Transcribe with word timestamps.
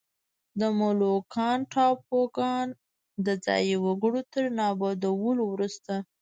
د 0.59 0.61
مولوکان 0.79 1.57
ټاپوګان 1.71 2.67
د 3.25 3.27
ځايي 3.45 3.75
وګړو 3.85 4.21
تر 4.33 4.43
نابودولو 4.59 5.43
وروسته. 5.47 5.93